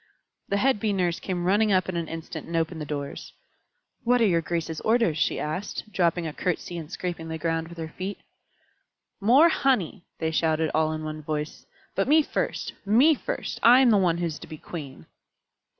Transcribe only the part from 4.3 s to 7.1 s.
graces' orders?" she asked, dropping a curtsy and